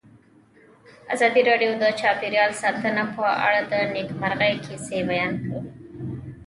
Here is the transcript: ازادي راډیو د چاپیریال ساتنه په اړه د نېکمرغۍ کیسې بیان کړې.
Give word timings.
ازادي 1.13 1.41
راډیو 1.49 1.71
د 1.81 1.83
چاپیریال 1.99 2.51
ساتنه 2.61 3.03
په 3.15 3.25
اړه 3.45 3.59
د 3.71 3.73
نېکمرغۍ 3.93 4.53
کیسې 4.65 4.97
بیان 5.09 5.31
کړې. 5.43 5.59